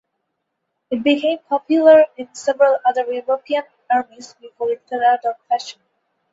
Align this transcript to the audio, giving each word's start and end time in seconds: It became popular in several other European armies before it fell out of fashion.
It 0.89 1.03
became 1.03 1.37
popular 1.47 2.05
in 2.17 2.33
several 2.33 2.79
other 2.83 3.03
European 3.13 3.61
armies 3.91 4.33
before 4.41 4.71
it 4.71 4.81
fell 4.89 5.03
out 5.05 5.23
of 5.25 5.35
fashion. 5.47 5.79